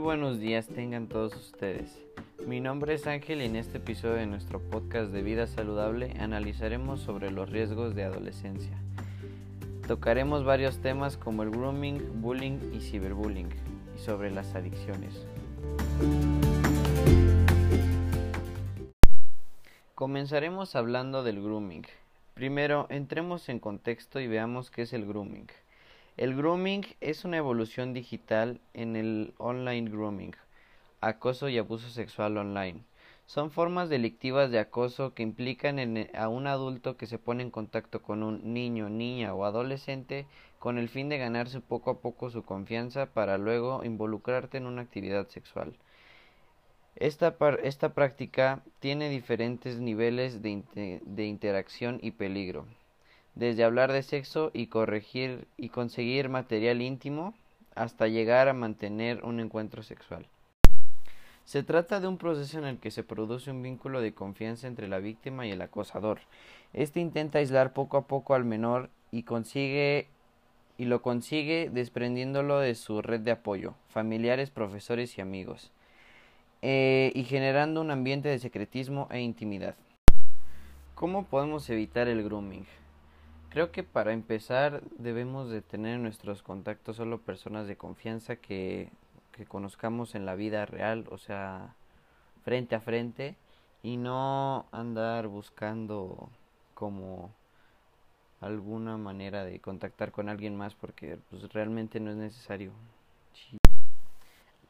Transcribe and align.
buenos 0.00 0.40
días 0.40 0.66
tengan 0.66 1.08
todos 1.08 1.36
ustedes. 1.36 2.00
Mi 2.46 2.58
nombre 2.60 2.94
es 2.94 3.06
Ángel 3.06 3.42
y 3.42 3.44
en 3.44 3.54
este 3.54 3.76
episodio 3.76 4.14
de 4.14 4.26
nuestro 4.26 4.58
podcast 4.58 5.12
de 5.12 5.22
vida 5.22 5.46
saludable 5.46 6.14
analizaremos 6.18 7.00
sobre 7.00 7.30
los 7.30 7.50
riesgos 7.50 7.94
de 7.94 8.04
adolescencia. 8.04 8.78
Tocaremos 9.86 10.42
varios 10.42 10.78
temas 10.78 11.18
como 11.18 11.42
el 11.42 11.50
grooming, 11.50 12.22
bullying 12.22 12.72
y 12.72 12.80
ciberbullying 12.80 13.50
y 13.94 13.98
sobre 14.00 14.30
las 14.30 14.54
adicciones. 14.54 15.26
Comenzaremos 19.94 20.76
hablando 20.76 21.22
del 21.22 21.42
grooming. 21.42 21.84
Primero, 22.32 22.86
entremos 22.88 23.50
en 23.50 23.58
contexto 23.58 24.18
y 24.18 24.28
veamos 24.28 24.70
qué 24.70 24.82
es 24.82 24.94
el 24.94 25.06
grooming. 25.06 25.48
El 26.20 26.36
grooming 26.36 26.84
es 27.00 27.24
una 27.24 27.38
evolución 27.38 27.94
digital 27.94 28.60
en 28.74 28.94
el 28.94 29.32
online 29.38 29.88
grooming, 29.88 30.36
acoso 31.00 31.48
y 31.48 31.56
abuso 31.56 31.88
sexual 31.88 32.36
online. 32.36 32.84
Son 33.24 33.50
formas 33.50 33.88
delictivas 33.88 34.50
de 34.50 34.58
acoso 34.58 35.14
que 35.14 35.22
implican 35.22 35.78
a 36.14 36.28
un 36.28 36.46
adulto 36.46 36.98
que 36.98 37.06
se 37.06 37.16
pone 37.16 37.42
en 37.42 37.50
contacto 37.50 38.02
con 38.02 38.22
un 38.22 38.52
niño, 38.52 38.90
niña 38.90 39.32
o 39.32 39.46
adolescente 39.46 40.26
con 40.58 40.76
el 40.76 40.90
fin 40.90 41.08
de 41.08 41.16
ganarse 41.16 41.62
poco 41.62 41.90
a 41.90 42.00
poco 42.00 42.28
su 42.28 42.42
confianza 42.42 43.06
para 43.06 43.38
luego 43.38 43.82
involucrarte 43.82 44.58
en 44.58 44.66
una 44.66 44.82
actividad 44.82 45.26
sexual. 45.28 45.74
Esta, 46.96 47.34
esta 47.62 47.94
práctica 47.94 48.62
tiene 48.78 49.08
diferentes 49.08 49.80
niveles 49.80 50.42
de 50.42 51.24
interacción 51.24 51.98
y 52.02 52.10
peligro 52.10 52.66
desde 53.40 53.64
hablar 53.64 53.90
de 53.90 54.02
sexo 54.02 54.50
y 54.52 54.66
corregir 54.66 55.48
y 55.56 55.70
conseguir 55.70 56.28
material 56.28 56.82
íntimo 56.82 57.32
hasta 57.74 58.06
llegar 58.06 58.48
a 58.48 58.52
mantener 58.52 59.24
un 59.24 59.40
encuentro 59.40 59.82
sexual. 59.82 60.26
Se 61.46 61.62
trata 61.62 62.00
de 62.00 62.06
un 62.06 62.18
proceso 62.18 62.58
en 62.58 62.66
el 62.66 62.78
que 62.78 62.90
se 62.90 63.02
produce 63.02 63.50
un 63.50 63.62
vínculo 63.62 64.02
de 64.02 64.12
confianza 64.12 64.66
entre 64.66 64.88
la 64.88 64.98
víctima 64.98 65.46
y 65.46 65.52
el 65.52 65.62
acosador. 65.62 66.20
Este 66.74 67.00
intenta 67.00 67.38
aislar 67.38 67.72
poco 67.72 67.96
a 67.96 68.06
poco 68.06 68.34
al 68.34 68.44
menor 68.44 68.90
y 69.10 69.22
consigue 69.22 70.06
y 70.76 70.84
lo 70.84 71.00
consigue 71.00 71.70
desprendiéndolo 71.72 72.58
de 72.58 72.74
su 72.74 73.00
red 73.00 73.20
de 73.20 73.30
apoyo, 73.30 73.72
familiares, 73.88 74.50
profesores 74.50 75.16
y 75.16 75.22
amigos, 75.22 75.72
eh, 76.60 77.10
y 77.14 77.24
generando 77.24 77.80
un 77.80 77.90
ambiente 77.90 78.28
de 78.28 78.38
secretismo 78.38 79.08
e 79.10 79.20
intimidad. 79.20 79.76
¿Cómo 80.94 81.24
podemos 81.24 81.70
evitar 81.70 82.06
el 82.06 82.22
grooming? 82.22 82.66
Creo 83.50 83.72
que 83.72 83.82
para 83.82 84.12
empezar 84.12 84.80
debemos 84.96 85.50
de 85.50 85.60
tener 85.60 85.96
en 85.96 86.04
nuestros 86.04 86.40
contactos 86.42 86.96
solo 86.96 87.20
personas 87.20 87.66
de 87.66 87.76
confianza 87.76 88.36
que, 88.36 88.90
que 89.32 89.44
conozcamos 89.44 90.14
en 90.14 90.24
la 90.24 90.36
vida 90.36 90.66
real, 90.66 91.06
o 91.10 91.18
sea, 91.18 91.74
frente 92.44 92.76
a 92.76 92.80
frente, 92.80 93.36
y 93.82 93.96
no 93.96 94.66
andar 94.70 95.26
buscando 95.26 96.28
como 96.74 97.32
alguna 98.40 98.96
manera 98.96 99.44
de 99.44 99.58
contactar 99.58 100.12
con 100.12 100.28
alguien 100.28 100.56
más 100.56 100.76
porque 100.76 101.18
pues, 101.28 101.52
realmente 101.52 101.98
no 101.98 102.12
es 102.12 102.16
necesario. 102.16 102.70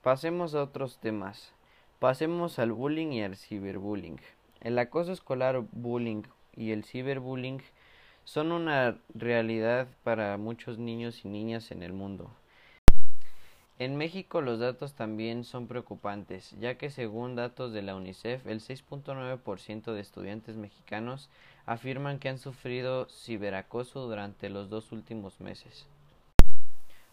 Pasemos 0.02 0.54
a 0.54 0.62
otros 0.62 0.98
temas. 0.98 1.52
Pasemos 1.98 2.58
al 2.58 2.72
bullying 2.72 3.12
y 3.12 3.22
al 3.22 3.36
ciberbullying. 3.36 4.18
El 4.62 4.78
acoso 4.78 5.12
escolar 5.12 5.62
bullying 5.72 6.22
y 6.56 6.70
el 6.70 6.84
ciberbullying 6.84 7.60
son 8.24 8.52
una 8.52 8.98
realidad 9.14 9.88
para 10.04 10.36
muchos 10.36 10.78
niños 10.78 11.24
y 11.24 11.28
niñas 11.28 11.70
en 11.70 11.82
el 11.82 11.92
mundo. 11.92 12.30
En 13.80 13.96
México 13.96 14.42
los 14.42 14.58
datos 14.58 14.92
también 14.92 15.42
son 15.42 15.66
preocupantes, 15.66 16.54
ya 16.60 16.76
que 16.76 16.90
según 16.90 17.34
datos 17.34 17.72
de 17.72 17.80
la 17.80 17.96
UNICEF, 17.96 18.46
el 18.46 18.60
6.9% 18.60 19.94
de 19.94 20.00
estudiantes 20.00 20.56
mexicanos 20.56 21.30
afirman 21.64 22.18
que 22.18 22.28
han 22.28 22.36
sufrido 22.36 23.06
ciberacoso 23.08 24.06
durante 24.06 24.50
los 24.50 24.68
dos 24.68 24.92
últimos 24.92 25.40
meses. 25.40 25.86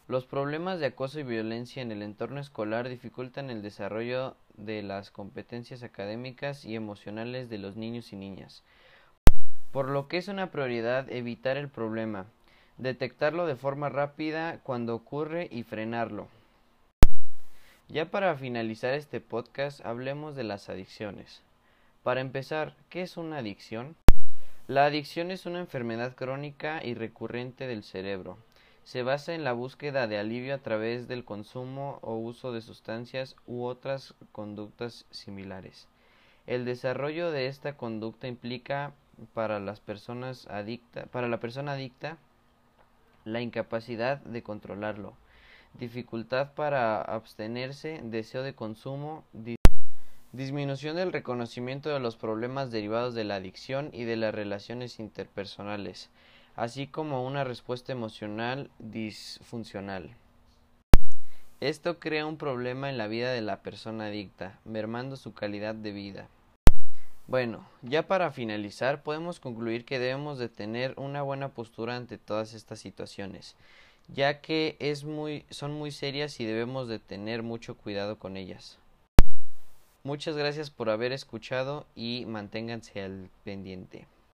Los 0.10 0.26
problemas 0.26 0.80
de 0.80 0.88
acoso 0.88 1.22
y 1.22 1.24
violencia 1.24 1.82
en 1.82 1.92
el 1.92 2.02
entorno 2.02 2.42
escolar 2.42 2.90
dificultan 2.90 3.50
el 3.50 3.62
desarrollo 3.62 4.36
de 4.56 4.84
las 4.84 5.10
competencias 5.10 5.84
académicas 5.84 6.66
y 6.66 6.76
emocionales 6.76 7.50
de 7.50 7.60
los 7.60 7.78
niños 7.78 8.12
y 8.12 8.18
niñas, 8.18 8.64
por 9.78 9.90
lo 9.90 10.08
que 10.08 10.18
es 10.18 10.28
una 10.28 10.50
prioridad 10.50 11.08
evitar 11.12 11.56
el 11.56 11.70
problema, 11.70 12.26
detectarlo 12.80 13.46
de 13.46 13.56
forma 13.56 13.90
rápida 13.90 14.60
cuando 14.64 14.96
ocurre 14.96 15.48
y 15.52 15.62
frenarlo. 15.62 16.30
Ya 17.88 18.10
para 18.10 18.36
finalizar 18.38 18.96
este 18.96 19.22
podcast 19.22 19.86
hablemos 19.86 20.36
de 20.36 20.44
las 20.44 20.70
adicciones. 20.70 21.44
Para 22.02 22.22
empezar, 22.22 22.74
¿qué 22.90 23.04
es 23.04 23.18
una 23.18 23.38
adicción? 23.38 23.96
La 24.68 24.86
adicción 24.86 25.30
es 25.30 25.46
una 25.46 25.60
enfermedad 25.60 26.16
crónica 26.16 26.84
y 26.84 26.96
recurrente 26.96 27.68
del 27.68 27.84
cerebro. 27.84 28.40
Se 28.84 29.04
basa 29.04 29.36
en 29.36 29.44
la 29.44 29.54
búsqueda 29.54 30.08
de 30.08 30.18
alivio 30.18 30.56
a 30.56 30.64
través 30.64 31.08
del 31.08 31.24
consumo 31.24 32.00
o 32.02 32.16
uso 32.16 32.52
de 32.52 32.62
sustancias 32.62 33.36
u 33.46 33.66
otras 33.66 34.16
conductas 34.32 35.06
similares. 35.12 35.88
El 36.48 36.66
desarrollo 36.66 37.30
de 37.30 37.46
esta 37.46 37.78
conducta 37.78 38.28
implica 38.28 38.96
para 39.34 39.60
las 39.60 39.80
personas 39.80 40.48
adicta, 40.48 41.06
para 41.08 41.28
la 41.28 41.40
persona 41.40 41.74
adicta 41.74 42.18
la 43.26 43.42
incapacidad 43.42 44.20
de 44.20 44.44
controlarlo, 44.44 45.14
dificultad 45.74 46.54
para 46.54 47.02
abstenerse, 47.02 48.02
deseo 48.04 48.44
de 48.44 48.56
consumo, 48.56 49.24
disminución 50.32 50.96
del 50.96 51.12
reconocimiento 51.12 51.90
de 51.90 52.00
los 52.00 52.16
problemas 52.16 52.72
derivados 52.72 53.14
de 53.16 53.24
la 53.24 53.36
adicción 53.36 53.90
y 53.94 54.04
de 54.04 54.16
las 54.16 54.34
relaciones 54.34 55.00
interpersonales, 55.00 56.10
así 56.56 56.88
como 56.88 57.26
una 57.26 57.44
respuesta 57.44 57.92
emocional 57.92 58.70
disfuncional. 58.80 60.16
Esto 61.60 62.00
crea 62.00 62.28
un 62.28 62.38
problema 62.38 62.90
en 62.90 63.00
la 63.00 63.08
vida 63.08 63.32
de 63.32 63.42
la 63.42 63.62
persona 63.64 64.06
adicta, 64.06 64.60
mermando 64.64 65.16
su 65.16 65.34
calidad 65.34 65.74
de 65.74 65.92
vida. 65.92 66.28
Bueno, 67.28 67.68
ya 67.82 68.08
para 68.08 68.32
finalizar 68.32 69.04
podemos 69.04 69.42
concluir 69.42 69.84
que 69.84 70.00
debemos 70.00 70.40
de 70.40 70.48
tener 70.48 70.94
una 70.96 71.24
buena 71.24 71.50
postura 71.50 71.98
ante 71.98 72.18
todas 72.18 72.54
estas 72.54 72.80
situaciones, 72.80 73.58
ya 74.08 74.40
que 74.40 74.78
es 74.80 75.04
muy, 75.04 75.44
son 75.50 75.74
muy 75.74 75.92
serias 75.92 76.40
y 76.40 76.46
debemos 76.46 76.88
de 76.88 77.00
tener 77.00 77.44
mucho 77.44 77.76
cuidado 77.76 78.18
con 78.18 78.38
ellas. 78.38 78.80
Muchas 80.04 80.38
gracias 80.38 80.70
por 80.70 80.90
haber 80.90 81.12
escuchado 81.12 81.86
y 81.98 82.24
manténganse 82.26 83.02
al 83.02 83.30
pendiente. 83.44 84.08